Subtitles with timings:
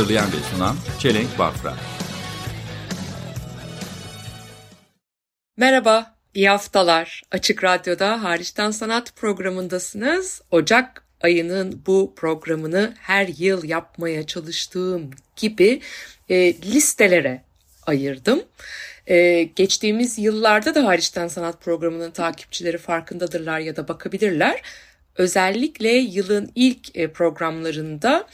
[0.00, 1.74] Hazırlayan ve sunan Çelenk Bafra.
[5.56, 7.22] Merhaba, iyi haftalar.
[7.30, 10.42] Açık Radyo'da Hariçten Sanat programındasınız.
[10.50, 15.80] Ocak ayının bu programını her yıl yapmaya çalıştığım gibi
[16.28, 17.42] e, listelere
[17.86, 18.42] ayırdım.
[19.06, 24.62] E, geçtiğimiz yıllarda da Hariçten Sanat programının takipçileri farkındadırlar ya da bakabilirler.
[25.16, 28.26] Özellikle yılın ilk e, programlarında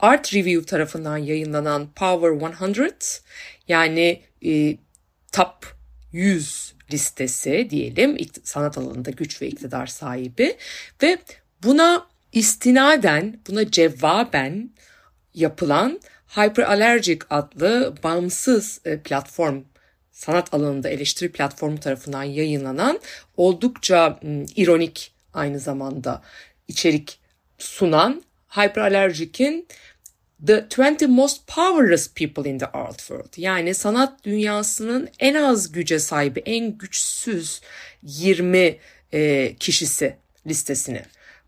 [0.00, 2.30] Art Review tarafından yayınlanan Power
[2.68, 3.22] 100
[3.68, 4.76] yani e,
[5.32, 5.76] Top
[6.12, 10.56] 100 listesi diyelim sanat alanında güç ve iktidar sahibi
[11.02, 11.18] ve
[11.62, 14.70] buna istinaden buna cevaben
[15.34, 19.62] yapılan Hyperallergic adlı bağımsız e, platform
[20.12, 23.00] sanat alanında eleştiri platformu tarafından yayınlanan
[23.36, 24.20] oldukça
[24.56, 26.22] ironik aynı zamanda
[26.68, 27.18] içerik
[27.58, 29.68] sunan Hyperallergic'in
[30.44, 35.98] The 20 Most Powerless People in the Art World yani sanat dünyasının en az güce
[35.98, 37.60] sahibi, en güçsüz
[38.02, 38.78] 20
[39.12, 41.02] e, kişisi listesine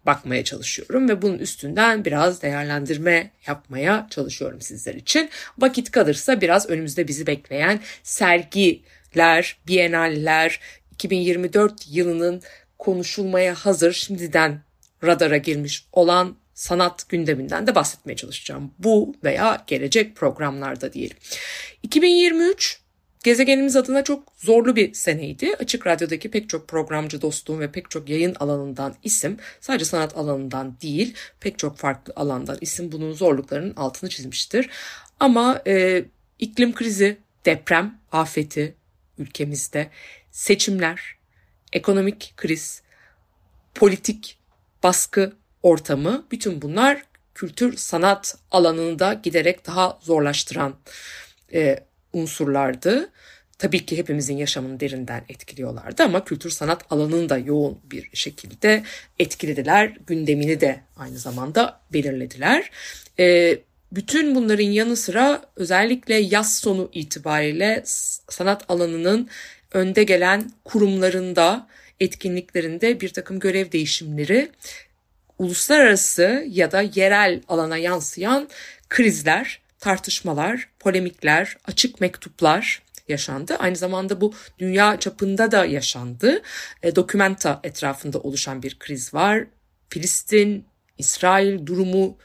[0.06, 5.31] bakmaya çalışıyorum ve bunun üstünden biraz değerlendirme yapmaya çalışıyorum sizler için.
[5.59, 10.61] Vakit kalırsa biraz önümüzde bizi bekleyen sergiler, bienaller,
[10.92, 12.42] 2024 yılının
[12.78, 14.61] konuşulmaya hazır şimdiden
[15.05, 18.70] radara girmiş olan sanat gündeminden de bahsetmeye çalışacağım.
[18.78, 21.17] Bu veya gelecek programlarda diyelim.
[21.83, 22.81] 2023
[23.25, 25.55] gezegenimiz adına çok zorlu bir seneydi.
[25.55, 30.77] Açık Radyo'daki pek çok programcı dostum ve pek çok yayın alanından isim, sadece sanat alanından
[30.82, 34.71] değil, pek çok farklı alandan isim bunun zorluklarının altını çizmiştir.
[35.21, 36.05] Ama e,
[36.38, 38.75] iklim krizi, deprem, afeti
[39.19, 39.91] ülkemizde,
[40.31, 41.16] seçimler,
[41.72, 42.82] ekonomik kriz,
[43.75, 44.38] politik
[44.82, 45.32] baskı
[45.62, 47.02] ortamı bütün bunlar
[47.34, 50.76] kültür sanat alanını da giderek daha zorlaştıran
[51.52, 51.78] e,
[52.12, 53.10] unsurlardı.
[53.58, 58.82] Tabii ki hepimizin yaşamını derinden etkiliyorlardı ama kültür sanat alanını da yoğun bir şekilde
[59.19, 59.96] etkilediler.
[60.06, 62.70] Gündemini de aynı zamanda belirlediler.
[63.19, 63.58] E,
[63.92, 67.82] bütün bunların yanı sıra özellikle yaz sonu itibariyle
[68.28, 69.28] sanat alanının
[69.72, 71.69] önde gelen kurumlarında,
[72.00, 74.50] etkinliklerinde bir takım görev değişimleri
[75.38, 78.49] uluslararası ya da yerel alana yansıyan
[78.88, 83.56] krizler, tartışmalar, polemikler, açık mektuplar yaşandı.
[83.59, 86.43] Aynı zamanda bu dünya çapında da yaşandı.
[86.82, 89.44] E, Documenta etrafında oluşan bir kriz var.
[89.88, 90.65] Filistin,
[90.99, 92.16] İsrail durumu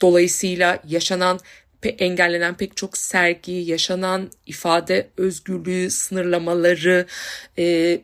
[0.00, 1.40] dolayısıyla yaşanan
[1.82, 7.06] engellenen pek çok sergi, yaşanan ifade özgürlüğü sınırlamaları,
[7.58, 7.98] e,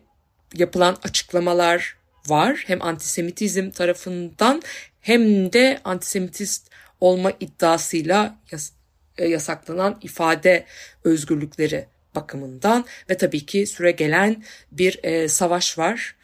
[0.53, 1.95] yapılan açıklamalar
[2.27, 2.63] var.
[2.67, 4.61] Hem antisemitizm tarafından
[5.01, 6.69] hem de antisemitist
[7.01, 8.71] olma iddiasıyla yas-
[9.17, 10.65] e, yasaklanan ifade
[11.03, 11.85] özgürlükleri
[12.15, 16.15] bakımından ve tabii ki süre gelen bir e, savaş var.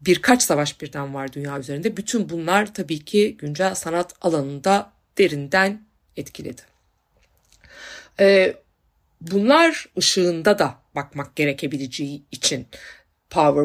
[0.00, 1.96] Birkaç savaş birden var dünya üzerinde.
[1.96, 5.82] Bütün bunlar tabii ki güncel sanat alanında derinden
[6.16, 6.62] etkiledi.
[8.20, 8.56] E,
[9.20, 12.66] bunlar ışığında da bakmak gerekebileceği için
[13.30, 13.62] Power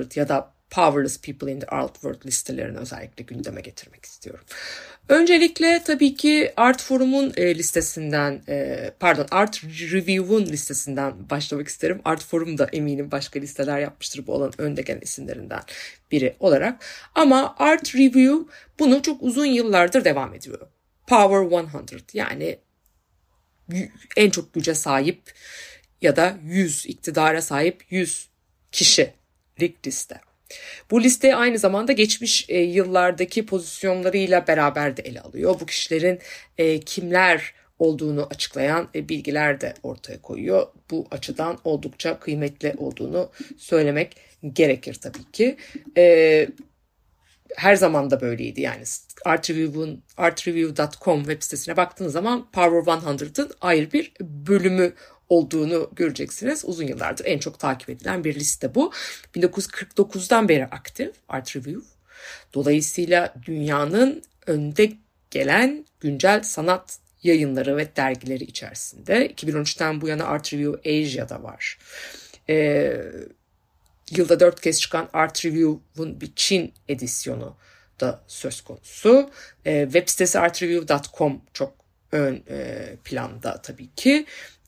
[0.00, 4.44] 100 ya da Powerless People in the Art World listelerini özellikle gündeme getirmek istiyorum.
[5.08, 12.00] Öncelikle tabii ki Art Forum'un e, listesinden, e, pardon Art Review'un listesinden başlamak isterim.
[12.04, 15.62] Art Forum da eminim başka listeler yapmıştır bu olan önde gelen isimlerinden
[16.10, 16.84] biri olarak.
[17.14, 20.60] Ama Art Review bunu çok uzun yıllardır devam ediyor.
[21.06, 22.58] Power 100 yani
[24.16, 25.32] en çok güce sahip
[26.02, 28.28] ya da 100 iktidara sahip 100
[28.72, 30.20] kişilik liste.
[30.90, 35.60] Bu liste aynı zamanda geçmiş e, yıllardaki pozisyonlarıyla beraber de ele alıyor.
[35.60, 36.18] Bu kişilerin
[36.58, 40.66] e, kimler olduğunu açıklayan e, bilgiler de ortaya koyuyor.
[40.90, 44.16] Bu açıdan oldukça kıymetli olduğunu söylemek
[44.52, 45.56] gerekir tabii ki.
[45.96, 46.48] E,
[47.56, 48.84] her zaman da böyleydi yani
[49.24, 54.92] Art Review'un artreview.com web sitesine baktığınız zaman Power 100'ın ayrı bir bölümü
[55.28, 56.64] olduğunu göreceksiniz.
[56.64, 58.92] Uzun yıllardır en çok takip edilen bir liste bu.
[59.34, 61.80] 1949'dan beri aktif Art Review.
[62.54, 64.92] Dolayısıyla dünyanın önde
[65.30, 69.26] gelen güncel sanat yayınları ve dergileri içerisinde.
[69.26, 71.78] 2013'ten bu yana Art Review Asia'da var.
[72.48, 73.02] Ee,
[74.10, 77.56] yılda dört kez çıkan Art Review'un bir Çin edisyonu
[78.00, 79.30] da söz konusu.
[79.66, 81.83] Ee, web sitesi artreview.com çok
[82.14, 84.26] ön e, planda tabii ki.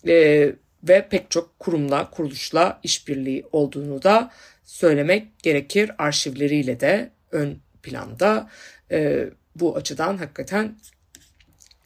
[0.08, 0.52] Ee,
[0.88, 4.30] ve pek çok kurumla, kuruluşla işbirliği olduğunu da
[4.64, 5.90] söylemek gerekir.
[5.98, 8.50] Arşivleriyle de ön planda.
[8.90, 10.76] Ee, bu açıdan hakikaten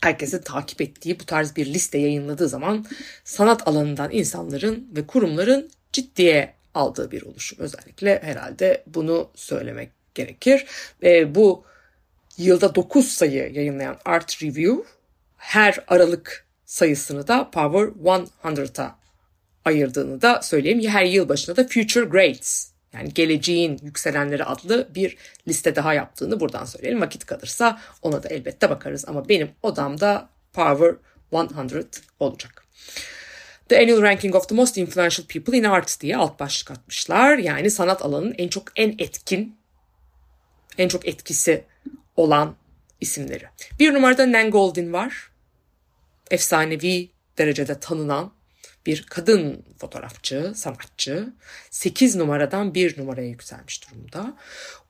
[0.00, 2.86] herkesi takip ettiği bu tarz bir liste yayınladığı zaman
[3.24, 7.58] sanat alanından insanların ve kurumların ciddiye aldığı bir oluşum.
[7.60, 10.66] Özellikle herhalde bunu söylemek gerekir.
[11.02, 11.64] E, bu
[12.38, 14.84] yılda 9 sayı yayınlayan Art Review
[15.40, 18.02] her aralık sayısını da Power
[18.44, 18.96] 100'a
[19.64, 20.88] ayırdığını da söyleyeyim.
[20.88, 25.16] Her yıl başında da Future Greats yani geleceğin yükselenleri adlı bir
[25.48, 27.00] liste daha yaptığını buradan söyleyelim.
[27.00, 30.94] Vakit kalırsa ona da elbette bakarız ama benim odamda Power
[31.32, 31.86] 100
[32.20, 32.64] olacak.
[33.68, 37.38] The Annual Ranking of the Most Influential People in Art diye alt başlık atmışlar.
[37.38, 39.56] Yani sanat alanının en çok en etkin,
[40.78, 41.64] en çok etkisi
[42.16, 42.56] olan
[43.00, 43.44] isimleri.
[43.78, 45.29] Bir numarada Nan Goldin var.
[46.30, 48.32] Efsanevi derecede tanınan
[48.86, 51.32] bir kadın fotoğrafçı, sanatçı.
[51.70, 54.36] 8 numaradan 1 numaraya yükselmiş durumda.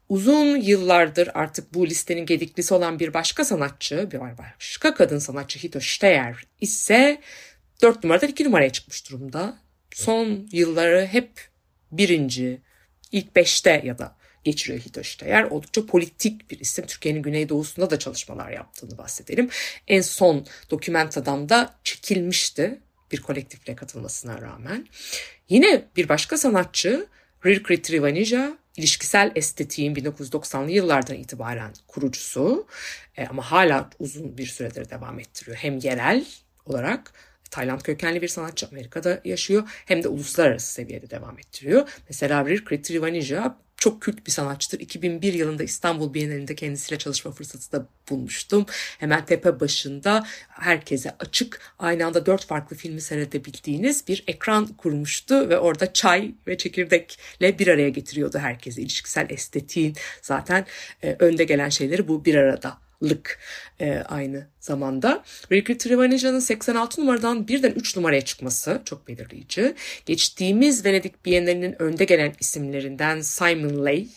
[0.08, 5.80] Uzun yıllardır artık bu listenin gediklisi olan bir başka sanatçı, bir başka kadın sanatçı Hito
[5.80, 7.20] Steyer ise
[7.82, 9.58] 4 numaradan 2 numaraya çıkmış durumda.
[9.94, 11.30] Son yılları hep
[11.92, 12.60] birinci,
[13.12, 15.42] ilk beşte ya da geçiriyor Hitoshi Tayer.
[15.42, 16.86] Oldukça politik bir isim.
[16.86, 19.50] Türkiye'nin güneydoğusunda da çalışmalar yaptığını bahsedelim.
[19.88, 22.80] En son Dokument Adam'da çekilmişti
[23.12, 24.86] bir kolektifle katılmasına rağmen.
[25.48, 27.06] Yine bir başka sanatçı
[27.46, 32.66] Rirkri Trivanija ilişkisel estetiğin 1990'lı yıllardan itibaren kurucusu
[33.16, 35.56] e, ama hala uzun bir süredir devam ettiriyor.
[35.56, 36.24] Hem yerel
[36.66, 37.12] olarak
[37.50, 41.88] Tayland kökenli bir sanatçı Amerika'da yaşıyor hem de uluslararası seviyede devam ettiriyor.
[42.08, 44.80] Mesela Rirkri Trivanija çok kült bir sanatçıdır.
[44.80, 48.66] 2001 yılında İstanbul Bienalinde kendisiyle çalışma fırsatı da bulmuştum.
[48.98, 55.58] Hemen tepe başında herkese açık aynı anda dört farklı filmi seyredebildiğiniz bir ekran kurmuştu ve
[55.58, 58.82] orada çay ve çekirdekle bir araya getiriyordu herkesi.
[58.82, 60.66] İlişkisel estetiğin zaten
[61.02, 63.38] e, önde gelen şeyleri bu bir arada lık
[63.80, 65.24] e, aynı zamanda.
[65.52, 69.74] Ricky Trivanija'nın 86 numaradan birden 3 numaraya çıkması çok belirleyici.
[70.06, 74.08] Geçtiğimiz Venedik Bienalinin önde gelen isimlerinden Simon Lay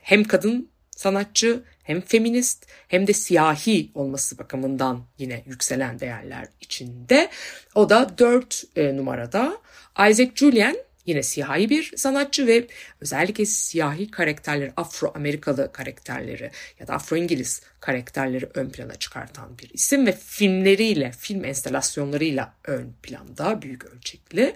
[0.00, 7.30] hem kadın sanatçı hem feminist hem de siyahi olması bakımından yine yükselen değerler içinde.
[7.74, 9.58] O da 4 e, numarada.
[9.98, 10.76] Isaac Julian
[11.08, 12.66] Yine siyahi bir sanatçı ve
[13.00, 16.50] özellikle siyahi karakterleri, Afro-Amerikalı karakterleri
[16.80, 23.62] ya da Afro-İngiliz karakterleri ön plana çıkartan bir isim ve filmleriyle, film enstalasyonlarıyla ön planda
[23.62, 24.54] büyük ölçekli.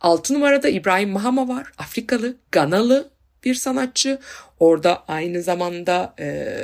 [0.00, 1.72] Altı numarada İbrahim Mahama var.
[1.78, 3.10] Afrikalı, Ganalı
[3.44, 4.18] bir sanatçı.
[4.60, 6.56] Orada aynı zamanda e,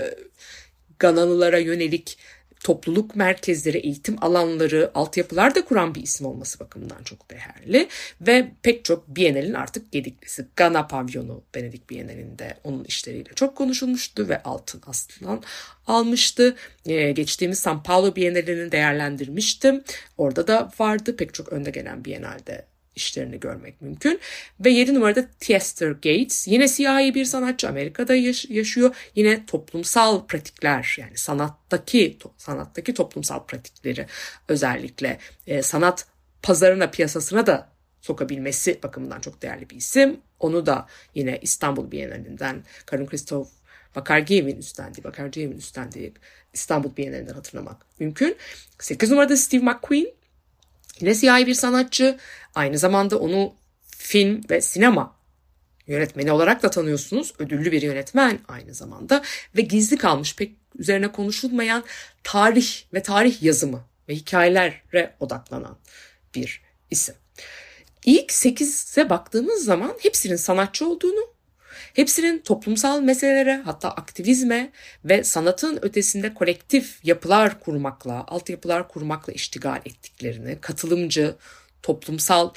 [0.99, 2.19] Ganalılara yönelik
[2.67, 7.89] topluluk merkezleri, eğitim alanları, altyapılar da kuran bir isim olması bakımından çok değerli.
[8.21, 10.47] Ve pek çok Bienal'in artık gediklisi.
[10.57, 15.43] Gana Pavyonu Venedik Bienalinde onun işleriyle çok konuşulmuştu ve altın aslan
[15.87, 16.57] almıştı.
[16.87, 19.85] Ee, geçtiğimiz San Paulo Bienalini değerlendirmiştim.
[20.19, 24.21] Orada da vardı pek çok önde gelen Bienalde işlerini görmek mümkün.
[24.61, 26.49] Ve 7 numarada Chester Gates.
[26.49, 28.97] Yine siyahi bir sanatçı Amerika'da yaş- yaşıyor.
[29.15, 34.07] Yine toplumsal pratikler yani sanattaki to- sanattaki toplumsal pratikleri
[34.49, 36.07] özellikle e, sanat
[36.43, 37.69] pazarına piyasasına da
[38.01, 40.21] sokabilmesi bakımından çok değerli bir isim.
[40.41, 43.49] Onu da yine İstanbul Bienalinden Karun Christoph
[43.97, 46.15] Bakargiyev'in üstlendiği, Bakargiyev'in üstlendiği
[46.53, 48.37] İstanbul Bienalinden hatırlamak mümkün.
[48.79, 50.17] 8 numarada Steve McQueen
[51.01, 52.19] Yine siyahi bir sanatçı.
[52.57, 53.55] Aynı zamanda onu
[53.99, 55.17] film ve sinema
[55.87, 57.33] yönetmeni olarak da tanıyorsunuz.
[57.39, 59.23] Ödüllü bir yönetmen aynı zamanda.
[59.57, 61.85] Ve gizli kalmış pek üzerine konuşulmayan
[62.25, 65.79] tarih ve tarih yazımı ve hikayelere odaklanan
[66.35, 67.15] bir isim.
[68.05, 71.37] İlk 8'e baktığımız zaman hepsinin sanatçı olduğunu
[71.95, 74.73] Hepsinin toplumsal meselelere hatta aktivizme
[75.05, 81.37] ve sanatın ötesinde kolektif yapılar kurmakla, altyapılar kurmakla iştigal ettiklerini, katılımcı,
[81.87, 82.51] toplumsal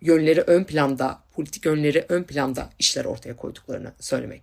[0.00, 4.42] yönleri ön planda, politik yönleri ön planda işler ortaya koyduklarını söylemek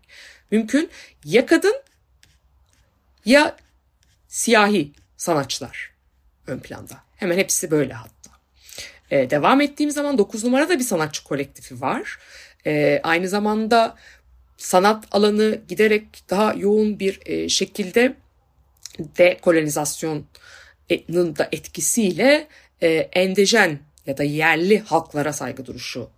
[0.51, 0.89] mümkün.
[1.25, 1.75] Ya kadın
[3.25, 3.58] ya
[4.27, 5.91] siyahi sanatçılar
[6.48, 6.98] ön planda.
[7.15, 8.29] Hemen hepsi böyle hatta.
[9.12, 12.20] Ee, devam ettiğim zaman 9 numarada bir sanatçı kolektifi var.
[12.65, 13.96] Ee, aynı zamanda
[14.58, 18.15] sanat alanı giderek daha yoğun bir e, şekilde
[19.00, 20.25] dekolonizasyon
[21.10, 22.48] da etkisiyle
[22.82, 26.10] e, endejen ya da yerli halklara saygı duruşu,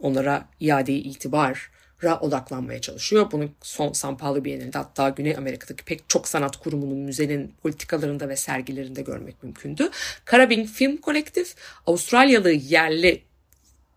[0.00, 3.30] onlara iade itibara odaklanmaya çalışıyor.
[3.32, 8.36] Bunu son San Paulo Bienalinde hatta Güney Amerika'daki pek çok sanat kurumunun, müzenin politikalarında ve
[8.36, 9.90] sergilerinde görmek mümkündü.
[10.24, 11.54] Karabin Film Kolektif,
[11.86, 13.22] Avustralyalı yerli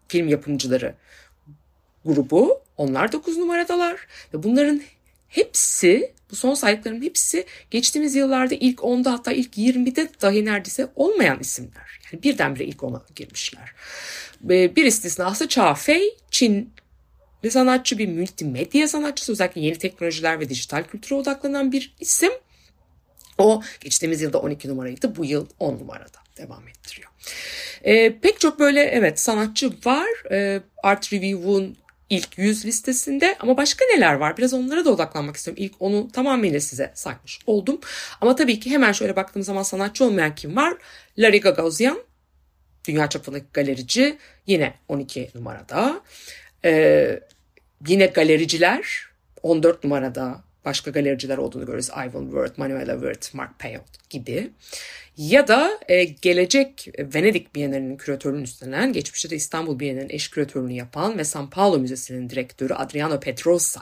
[0.07, 0.95] film yapımcıları
[2.05, 2.61] grubu.
[2.77, 4.81] Onlar 9 numaradalar ve bunların
[5.27, 12.00] hepsi son saydıklarım hepsi geçtiğimiz yıllarda ilk 10'da hatta ilk 20'de dahi neredeyse olmayan isimler.
[12.12, 13.72] Yani birdenbire ilk 10'a girmişler.
[14.42, 16.74] Bir istisnası Fei, Çin
[17.44, 22.32] bir sanatçı, bir multimedya sanatçısı özellikle yeni teknolojiler ve dijital kültüre odaklanan bir isim.
[23.38, 27.12] O geçtiğimiz yılda 12 numaraydı, bu yıl 10 numarada devam ettiriyor.
[27.84, 30.08] Ee, pek çok böyle evet sanatçı var.
[30.32, 31.77] Ee, Art Review'un
[32.09, 34.38] ilk 100 listesinde ama başka neler var?
[34.38, 35.63] Biraz onlara da odaklanmak istiyorum.
[35.63, 37.79] İlk onu tamamıyla size saymış oldum.
[38.21, 40.74] Ama tabii ki hemen şöyle baktığım zaman sanatçı olmayan kim var?
[41.17, 42.00] Larry Gagosian,
[42.88, 46.01] dünya çapındaki galerici yine 12 numarada.
[46.65, 47.19] Ee,
[47.88, 49.05] yine galericiler
[49.43, 51.89] 14 numarada başka galericiler olduğunu görüyoruz.
[51.89, 54.50] Ivan Wirth, Manuela Wirth, Mark Payot gibi.
[55.17, 61.17] Ya da e, gelecek Venedik Bienalinin küratörünün üstlenen, geçmişte de İstanbul Bienalinin eş küratörünü yapan
[61.17, 63.81] ve San Paulo Müzesi'nin direktörü Adriano Pedrosa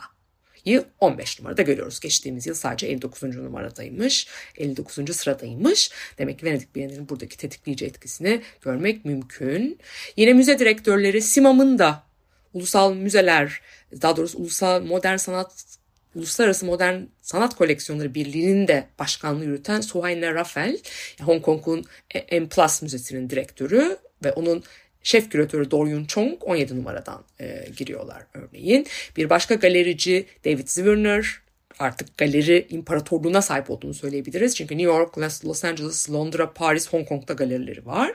[0.66, 2.00] yıl 15 numarada görüyoruz.
[2.00, 3.24] Geçtiğimiz yıl sadece 59.
[3.24, 4.28] numaradaymış.
[4.58, 5.16] 59.
[5.16, 5.92] sıradaymış.
[6.18, 9.80] Demek ki Venedik Bienali'nin buradaki tetikleyici etkisini görmek mümkün.
[10.18, 12.04] Yine müze direktörleri Simam'ın da
[12.54, 13.62] ulusal müzeler,
[14.02, 15.66] daha doğrusu ulusal modern sanat
[16.16, 20.78] Uluslararası Modern Sanat Koleksiyonları Birliği'nin de başkanlığı yürüten Suhaine Rafael,
[21.22, 21.86] Hong Kong'un
[22.32, 24.64] M Plus Müzesi'nin direktörü ve onun
[25.04, 28.88] şef küratörü Doryun Chong 17 numaradan e, giriyorlar örneğin.
[29.18, 31.44] Bir başka galerici David Zwirner
[31.80, 34.56] artık galeri imparatorluğuna sahip olduğunu söyleyebiliriz.
[34.56, 38.14] Çünkü New York, Los Angeles, Londra, Paris, Hong Kong'da galerileri var.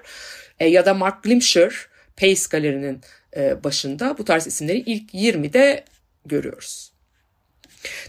[0.60, 1.86] E, ya da Mark Glimcher,
[2.16, 3.00] Pace Galeri'nin
[3.36, 5.84] e, başında bu tarz isimleri ilk 20'de
[6.26, 6.87] görüyoruz.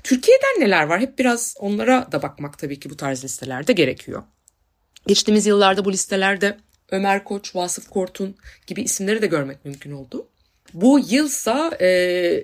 [0.03, 1.01] Türkiye'den neler var?
[1.01, 4.23] Hep biraz onlara da bakmak tabii ki bu tarz listelerde gerekiyor.
[5.07, 6.57] Geçtiğimiz yıllarda bu listelerde
[6.91, 8.35] Ömer Koç, Vasıf Kortun
[8.67, 10.27] gibi isimleri de görmek mümkün oldu.
[10.73, 12.43] Bu yılsa e,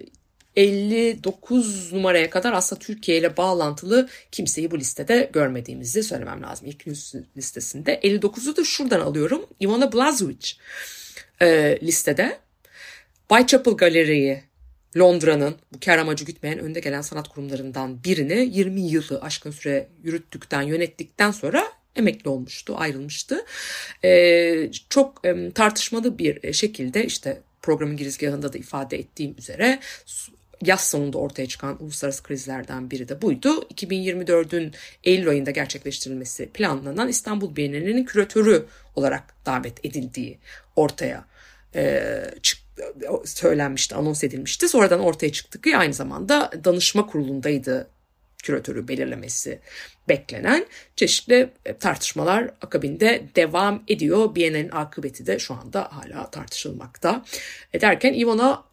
[0.55, 6.67] 59 numaraya kadar aslında Türkiye ile bağlantılı kimseyi bu listede görmediğimizi söylemem lazım.
[6.67, 6.87] İlk
[7.37, 7.99] listesinde.
[8.03, 9.45] 59'u da şuradan alıyorum.
[9.61, 10.51] Ivana Blazovic
[11.41, 12.39] e, listede.
[13.29, 14.43] Whitechapel Galeri'yi
[14.97, 20.61] Londra'nın bu kar amacı gütmeyen önde gelen sanat kurumlarından birini 20 yılı aşkın süre yürüttükten,
[20.61, 21.63] yönettikten sonra
[21.95, 23.45] emekli olmuştu, ayrılmıştı.
[24.03, 29.79] Ee, çok e, tartışmalı bir şekilde işte programın girizgahında da ifade ettiğim üzere
[30.61, 33.67] yaz sonunda ortaya çıkan uluslararası krizlerden biri de buydu.
[33.73, 34.71] 2024'ün
[35.03, 40.37] Eylül ayında gerçekleştirilmesi planlanan İstanbul Bienalinin küratörü olarak davet edildiği
[40.75, 41.25] ortaya
[41.75, 42.11] e,
[42.41, 42.64] çıktı
[43.25, 44.67] söylenmişti, anons edilmişti.
[44.67, 47.87] Sonradan ortaya çıktı ki aynı zamanda danışma kurulundaydı
[48.43, 49.59] küratörü belirlemesi
[50.09, 50.65] beklenen
[50.95, 54.35] çeşitli e, tartışmalar akabinde devam ediyor.
[54.35, 57.25] Biennial'in akıbeti de şu anda hala tartışılmakta.
[57.73, 58.63] E derken Ivana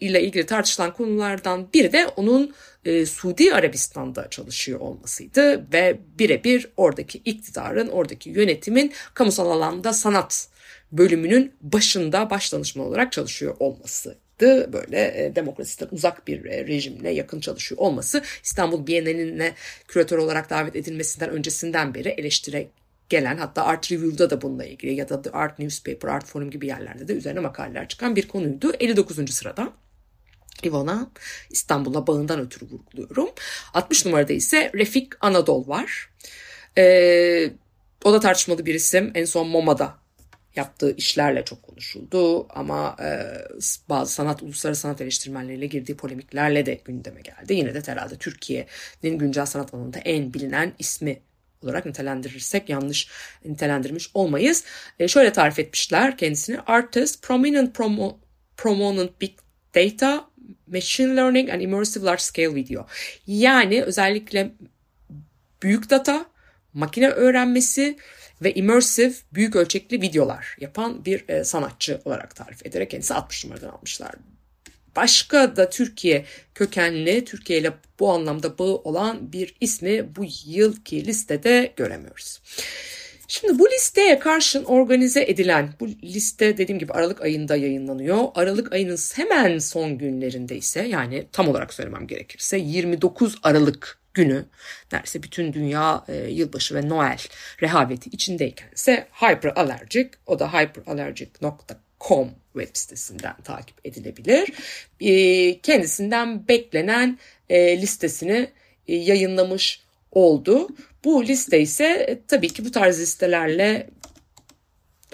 [0.00, 2.54] ile ilgili tartışılan konulardan biri de onun
[2.84, 10.48] e, Suudi Arabistan'da çalışıyor olmasıydı ve birebir oradaki iktidarın, oradaki yönetimin kamusal alanda sanat
[10.92, 14.16] bölümünün başında baş danışman olarak çalışıyor olması
[14.72, 19.54] böyle e, demokrasiden uzak bir e, rejimle yakın çalışıyor olması İstanbul Bienali'ne
[19.88, 22.68] küratör olarak davet edilmesinden öncesinden beri eleştire
[23.08, 26.66] gelen hatta Art Review'da da bununla ilgili ya da The Art Newspaper, Art Forum gibi
[26.66, 28.72] yerlerde de üzerine makaleler çıkan bir konuydu.
[28.80, 29.34] 59.
[29.34, 29.72] sırada.
[30.64, 31.10] Ivana
[31.50, 33.28] İstanbul'a bağından ötürü vurguluyorum.
[33.74, 36.10] 60 numarada ise Refik Anadol var.
[36.78, 37.50] Ee,
[38.04, 39.10] o da tartışmalı bir isim.
[39.14, 40.01] En son MoMA'da
[40.56, 43.22] yaptığı işlerle çok konuşuldu ama e,
[43.88, 47.54] bazı sanat uluslararası sanat eleştirmenleriyle girdiği polemiklerle de gündeme geldi.
[47.54, 51.20] Yine de herhalde Türkiye'nin güncel sanat alanında en bilinen ismi
[51.62, 53.08] olarak nitelendirirsek yanlış
[53.44, 54.64] nitelendirmiş olmayız.
[54.98, 56.60] E, şöyle tarif etmişler kendisini.
[56.60, 58.18] Artist, prominent promo,
[58.56, 59.32] prominent big
[59.74, 60.28] data,
[60.66, 62.86] machine learning and immersive large scale video.
[63.26, 64.52] Yani özellikle
[65.62, 66.26] büyük data,
[66.74, 67.96] makine öğrenmesi
[68.44, 73.68] ve immersive büyük ölçekli videolar yapan bir e, sanatçı olarak tarif ederek kendisi 60 numaradan
[73.68, 74.12] almışlar.
[74.96, 81.72] Başka da Türkiye kökenli, Türkiye ile bu anlamda bağı olan bir ismi bu yılki listede
[81.76, 82.40] göremiyoruz.
[83.28, 88.24] Şimdi bu listeye karşın organize edilen, bu liste dediğim gibi Aralık ayında yayınlanıyor.
[88.34, 94.44] Aralık ayının hemen son günlerinde ise yani tam olarak söylemem gerekirse 29 Aralık günü
[94.92, 97.18] neredeyse bütün dünya e, yılbaşı ve Noel
[97.62, 104.52] rehaveti içindeyken ise hyperallergic o da hyperallergic.com web sitesinden takip edilebilir.
[105.00, 108.50] E, kendisinden beklenen e, listesini
[108.88, 109.80] e, yayınlamış
[110.12, 110.68] oldu.
[111.04, 113.90] Bu liste ise e, tabii ki bu tarz listelerle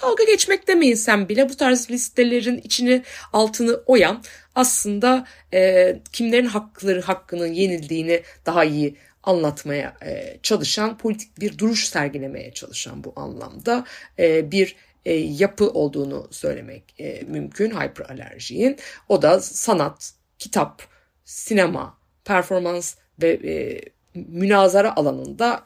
[0.03, 3.03] dalga geçmek demeyinsem bile bu tarz listelerin içini
[3.33, 4.23] altını oyan
[4.59, 12.53] aslında e, kimlerin hakları hakkının yenildiğini daha iyi anlatmaya e, çalışan politik bir duruş sergilemeye
[12.53, 13.85] çalışan bu anlamda
[14.19, 18.77] e, bir e, yapı olduğunu söylemek e, mümkün hyperalerjiyin.
[19.09, 20.83] O da sanat, kitap,
[21.25, 23.81] sinema, performans ve e,
[24.15, 25.63] münazara alanında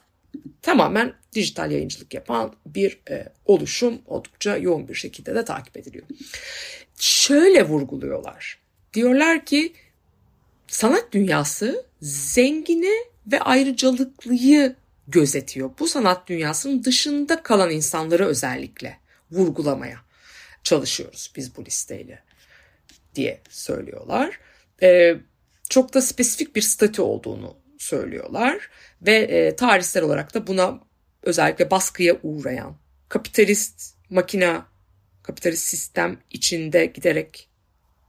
[0.63, 6.07] tamamen dijital yayıncılık yapan bir e, oluşum oldukça yoğun bir şekilde de takip ediliyor.
[6.99, 8.63] Şöyle vurguluyorlar.
[8.95, 9.73] Diyorlar ki
[10.67, 14.77] sanat dünyası zengini ve ayrıcalıklıyı
[15.09, 15.71] gözetiyor.
[15.79, 18.99] Bu sanat dünyasının dışında kalan insanları özellikle
[19.31, 19.99] vurgulamaya
[20.65, 22.23] çalışıyoruz biz bu listeyle
[23.15, 24.39] diye söylüyorlar.
[24.83, 25.17] Ee,
[25.69, 28.71] çok da spesifik bir statü olduğunu söylüyorlar
[29.03, 30.81] ve e, tarihsel olarak da buna
[31.23, 32.77] özellikle baskıya uğrayan
[33.09, 34.67] kapitalist makina,
[35.23, 37.49] kapitalist sistem içinde giderek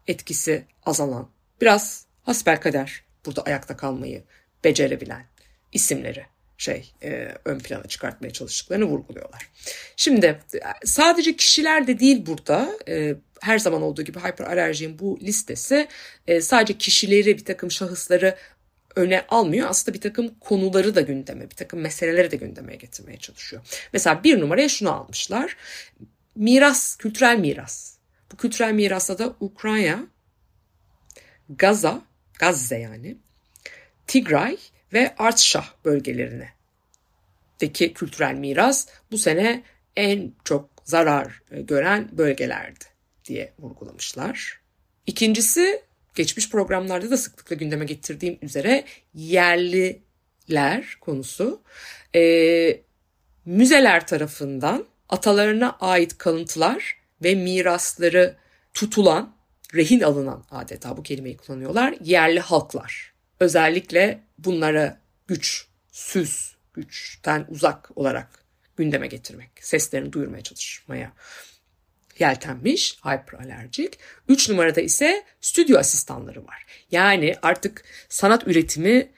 [0.07, 1.29] etkisi azalan,
[1.61, 4.23] biraz hasbelkader burada ayakta kalmayı
[4.63, 5.25] becerebilen
[5.71, 6.25] isimleri
[6.57, 9.49] şey e, ön plana çıkartmaya çalıştıklarını vurguluyorlar.
[9.95, 10.39] Şimdi
[10.85, 15.87] sadece kişiler de değil burada e, her zaman olduğu gibi hyperalerjinin bu listesi
[16.27, 18.35] e, sadece kişileri bir takım şahısları
[18.95, 19.69] öne almıyor.
[19.69, 23.61] Aslında bir takım konuları da gündeme, bir takım meseleleri de gündeme getirmeye çalışıyor.
[23.93, 25.57] Mesela bir numaraya şunu almışlar.
[26.35, 27.92] Miras, kültürel miras.
[28.31, 30.07] Bu kültürel mirasta da Ukrayna,
[31.49, 32.01] Gaza,
[32.39, 33.17] Gazze yani,
[34.07, 34.57] Tigray
[34.93, 36.49] ve Artsşah bölgelerine
[37.61, 39.63] deki kültürel miras bu sene
[39.95, 42.85] en çok zarar gören bölgelerdi
[43.25, 44.61] diye vurgulamışlar.
[45.07, 45.81] İkincisi
[46.15, 51.61] geçmiş programlarda da sıklıkla gündeme getirdiğim üzere yerliler konusu.
[52.15, 52.81] Ee,
[53.45, 58.35] müzeler tarafından atalarına ait kalıntılar ve mirasları
[58.73, 59.35] tutulan,
[59.73, 63.13] rehin alınan adeta bu kelimeyi kullanıyorlar yerli halklar.
[63.39, 68.43] Özellikle bunlara güç, süz, güçten uzak olarak
[68.77, 71.13] gündeme getirmek, seslerini duyurmaya çalışmaya
[72.19, 73.99] yeltenmiş hyperalerjik.
[74.27, 76.65] Üç numarada ise stüdyo asistanları var.
[76.91, 79.11] Yani artık sanat üretimi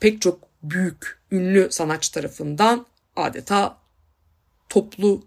[0.00, 3.78] pek çok büyük, ünlü sanatçı tarafından adeta
[4.68, 5.26] toplu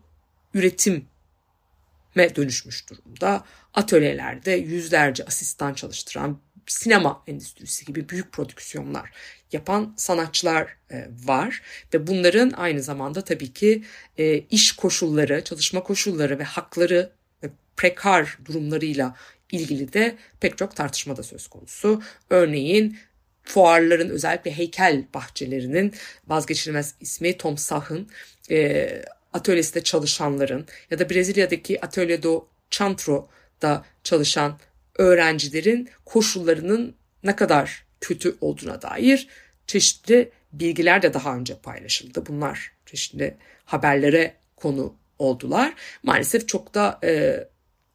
[2.19, 3.43] üretime dönüşmüş durumda.
[3.73, 9.12] Atölyelerde yüzlerce asistan çalıştıran sinema endüstrisi gibi büyük prodüksiyonlar
[9.51, 11.62] yapan sanatçılar e, var
[11.93, 13.84] ve bunların aynı zamanda tabii ki
[14.17, 17.12] e, iş koşulları, çalışma koşulları ve hakları
[17.43, 19.15] ve prekar durumlarıyla
[19.51, 22.01] ilgili de pek çok tartışma da söz konusu.
[22.29, 22.97] Örneğin
[23.43, 25.93] fuarların özellikle heykel bahçelerinin
[26.27, 28.08] vazgeçilmez ismi Tom Sah'ın
[28.51, 29.01] e,
[29.33, 34.59] atölyesinde çalışanların ya da Brezilya'daki Atölye do Chantro'da çalışan
[34.97, 39.27] öğrencilerin koşullarının ne kadar kötü olduğuna dair
[39.67, 42.25] çeşitli bilgiler de daha önce paylaşıldı.
[42.25, 45.73] Bunlar çeşitli haberlere konu oldular.
[46.03, 47.43] Maalesef çok da e,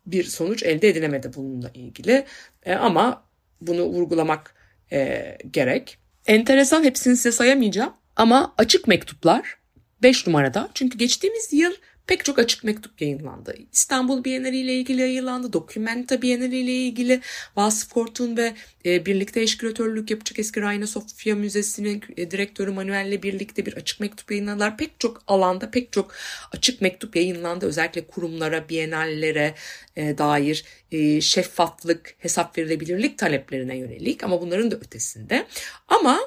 [0.06, 2.24] bir sonuç elde edilemedi bununla ilgili.
[2.62, 3.24] E, ama
[3.60, 4.54] bunu vurgulamak
[4.92, 5.98] e, gerek.
[6.26, 9.56] Enteresan hepsini size sayamayacağım ama açık mektuplar
[10.04, 10.70] 5 numarada.
[10.74, 11.72] Çünkü geçtiğimiz yıl
[12.06, 13.54] pek çok açık mektup yayınlandı.
[13.72, 15.52] İstanbul Bienali ile ilgili yayınlandı.
[15.52, 17.20] Documenta Bienali ile ilgili
[17.56, 23.06] Vasıf Kortun ve e, birlikte eş küratörlük yapacak eski Rayna Sofya Müzesi'nin e, direktörü Manuel
[23.06, 24.76] ile birlikte bir açık mektup yayınladılar.
[24.76, 26.14] Pek çok alanda pek çok
[26.52, 27.66] açık mektup yayınlandı.
[27.66, 29.54] Özellikle kurumlara, bienallere
[29.96, 35.46] e, dair e, şeffaflık, hesap verilebilirlik taleplerine yönelik ama bunların da ötesinde.
[35.88, 36.20] Ama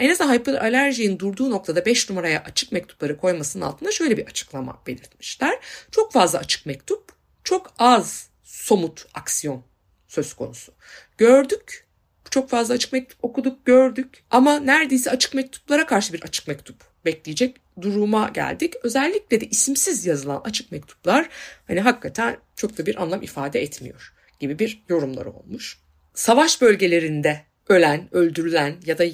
[0.00, 5.58] en azından hyperalerjinin durduğu noktada 5 numaraya açık mektupları koymasının altında şöyle bir açıklama belirtmişler.
[5.90, 7.12] Çok fazla açık mektup,
[7.44, 9.64] çok az somut aksiyon
[10.08, 10.72] söz konusu.
[11.18, 11.86] Gördük,
[12.30, 17.56] çok fazla açık mektup okuduk, gördük ama neredeyse açık mektuplara karşı bir açık mektup bekleyecek
[17.80, 18.74] duruma geldik.
[18.82, 21.28] Özellikle de isimsiz yazılan açık mektuplar
[21.66, 25.78] hani hakikaten çok da bir anlam ifade etmiyor gibi bir yorumları olmuş.
[26.14, 29.04] Savaş bölgelerinde ölen, öldürülen ya da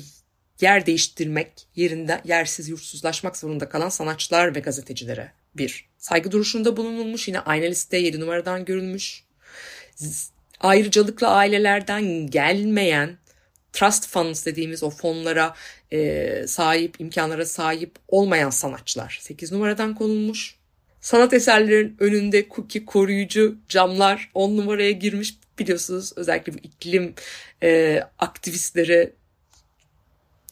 [0.60, 7.28] yer değiştirmek, yerinde yersiz yurtsuzlaşmak zorunda kalan sanatçılar ve gazetecilere bir saygı duruşunda bulunulmuş.
[7.28, 9.24] Yine aynı liste 7 numaradan görülmüş.
[10.60, 13.18] Ayrıcalıklı ailelerden gelmeyen
[13.72, 15.54] trust funds dediğimiz o fonlara
[15.92, 20.56] e, sahip, imkanlara sahip olmayan sanatçılar 8 numaradan konulmuş.
[21.00, 27.14] Sanat eserlerin önünde cookie koruyucu camlar 10 numaraya girmiş biliyorsunuz özellikle bu iklim
[27.62, 29.12] e, aktivistleri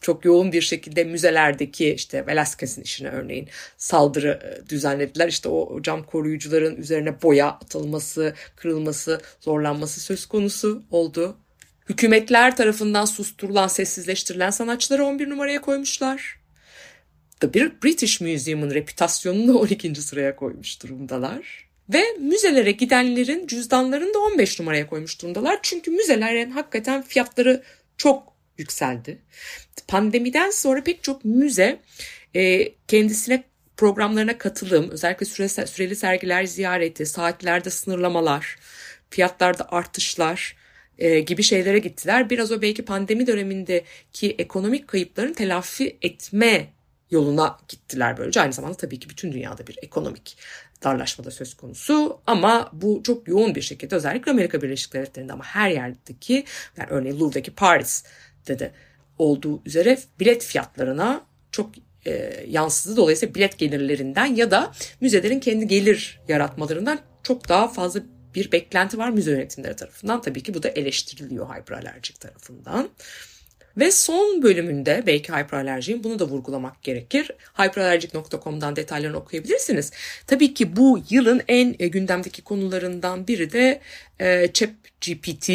[0.05, 5.27] çok yoğun bir şekilde müzelerdeki işte Velázquez'in işine örneğin saldırı e, düzenlediler.
[5.27, 11.37] İşte o cam koruyucuların üzerine boya atılması, kırılması, zorlanması söz konusu oldu.
[11.89, 16.39] Hükümetler tarafından susturulan, sessizleştirilen sanatçıları 11 numaraya koymuşlar.
[17.39, 19.95] The British Museum'un reputasyonunu 12.
[19.95, 21.69] sıraya koymuş durumdalar.
[21.89, 25.59] Ve müzelere gidenlerin cüzdanlarını da 15 numaraya koymuş durumdalar.
[25.61, 27.63] Çünkü müzelerin hakikaten fiyatları
[27.97, 29.21] çok yükseldi.
[29.87, 31.81] Pandemiden sonra pek çok müze
[32.35, 33.43] e, kendisine
[33.77, 38.57] programlarına katılım, özellikle süre, süreli sergiler ziyareti, saatlerde sınırlamalar,
[39.09, 40.55] fiyatlarda artışlar
[40.97, 42.29] e, gibi şeylere gittiler.
[42.29, 46.67] Biraz o belki pandemi dönemindeki ekonomik kayıpların telafi etme
[47.11, 48.41] yoluna gittiler böylece.
[48.41, 50.37] Aynı zamanda tabii ki bütün dünyada bir ekonomik
[50.83, 55.43] darlaşma da söz konusu ama bu çok yoğun bir şekilde özellikle Amerika Birleşik Devletleri'nde ama
[55.43, 56.45] her yerdeki
[56.77, 58.09] yani örneğin Louvre'daki Paris'te
[58.47, 58.71] de
[59.17, 61.69] olduğu üzere bilet fiyatlarına çok
[62.05, 62.97] e, yansıdı.
[62.97, 68.01] Dolayısıyla bilet gelirlerinden ya da müzelerin kendi gelir yaratmalarından çok daha fazla
[68.35, 70.21] bir beklenti var müze yönetimleri tarafından.
[70.21, 72.89] Tabii ki bu da eleştiriliyor hyperallerjik tarafından.
[73.77, 77.31] Ve son bölümünde belki hyperallerjiyim bunu da vurgulamak gerekir.
[77.53, 79.91] Hyperallergic.com'dan detaylarını okuyabilirsiniz.
[80.27, 83.81] Tabii ki bu yılın en e, gündemdeki konularından biri de
[84.19, 85.49] e, ChatGPT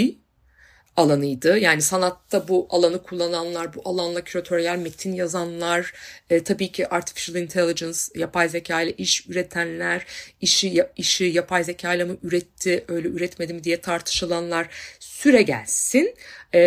[0.97, 1.59] alanıydı.
[1.59, 5.93] Yani sanatta bu alanı kullananlar, bu alanla küratöryel metin yazanlar,
[6.31, 10.07] e, tabii ki artificial intelligence, yapay zeka ile iş üretenler,
[10.41, 14.69] işi işi yapay zeka ile mi üretti, öyle üretmedi mi diye tartışılanlar
[15.01, 16.15] süre gelsin.
[16.55, 16.61] E,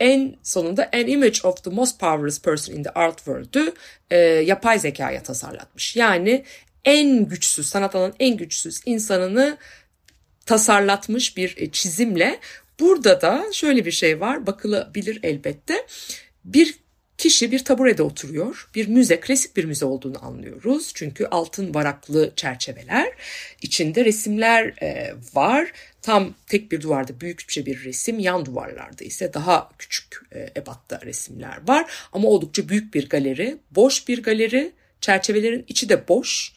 [0.00, 3.72] en sonunda an image of the most powerless person in the art world'ü
[4.10, 5.96] e, yapay zekaya tasarlatmış.
[5.96, 6.44] Yani
[6.84, 9.58] en güçsüz, sanat alanın en güçsüz insanını
[10.46, 12.40] tasarlatmış bir e, çizimle
[12.80, 15.86] Burada da şöyle bir şey var bakılabilir elbette.
[16.44, 16.80] Bir
[17.18, 18.68] kişi bir taburede oturuyor.
[18.74, 20.92] Bir müze, klasik bir müze olduğunu anlıyoruz.
[20.94, 23.12] Çünkü altın varaklı çerçeveler,
[23.62, 25.72] içinde resimler e, var.
[26.02, 31.68] Tam tek bir duvarda büyükçe bir resim, yan duvarlarda ise daha küçük e, ebatta resimler
[31.68, 31.90] var.
[32.12, 36.52] Ama oldukça büyük bir galeri, boş bir galeri, çerçevelerin içi de boş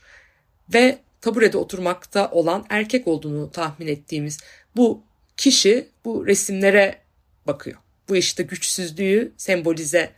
[0.74, 4.40] ve taburede oturmakta olan erkek olduğunu tahmin ettiğimiz
[4.76, 5.04] bu
[5.38, 7.00] kişi bu resimlere
[7.48, 7.78] bakıyor.
[8.10, 10.12] Bu işte güçsüzlüğü sembolize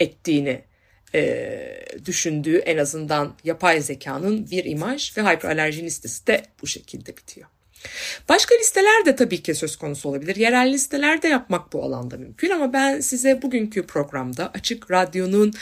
[0.00, 0.62] ettiğini
[1.14, 7.48] e, düşündüğü en azından yapay zekanın bir imaj ve hyperallerji listesi de bu şekilde bitiyor.
[8.28, 10.36] Başka listeler de tabii ki söz konusu olabilir.
[10.36, 15.52] Yerel listeler de yapmak bu alanda mümkün ama ben size bugünkü programda Açık Radyo'nun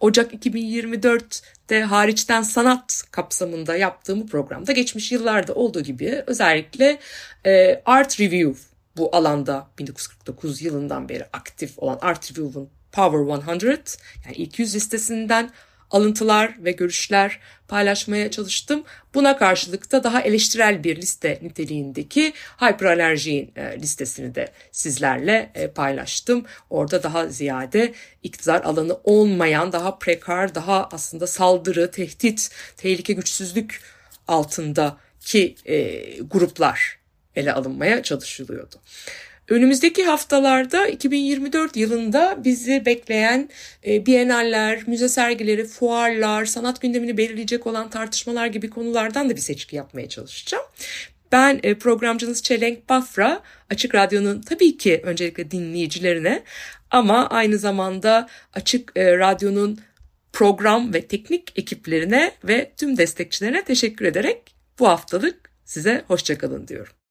[0.00, 6.98] Ocak 2024'te hariçten sanat kapsamında yaptığım programda geçmiş yıllarda olduğu gibi özellikle
[7.46, 8.60] e, Art Review
[8.96, 13.18] bu alanda 1949 yılından beri aktif olan Art Review'un Power
[13.54, 15.50] 100 yani ilk 100 listesinden
[15.90, 18.84] alıntılar ve görüşler paylaşmaya çalıştım.
[19.14, 26.44] Buna karşılık da daha eleştirel bir liste niteliğindeki hyperallerjin e, listesini de sizlerle e, paylaştım.
[26.70, 33.80] Orada daha ziyade iktidar alanı olmayan, daha prekar, daha aslında saldırı, tehdit, tehlike, güçsüzlük
[34.28, 36.98] altındaki e, gruplar
[37.36, 38.76] ele alınmaya çalışılıyordu.
[39.48, 43.48] Önümüzdeki haftalarda 2024 yılında bizi bekleyen
[43.86, 49.76] e, bienaller, müze sergileri, fuarlar, sanat gündemini belirleyecek olan tartışmalar gibi konulardan da bir seçki
[49.76, 50.64] yapmaya çalışacağım.
[51.32, 56.42] Ben e, programcınız Çelenk Bafra, Açık Radyo'nun tabii ki öncelikle dinleyicilerine
[56.90, 59.80] ama aynı zamanda Açık e, Radyo'nun
[60.32, 66.98] program ve teknik ekiplerine ve tüm destekçilerine teşekkür ederek bu haftalık size hoşçakalın diyorum.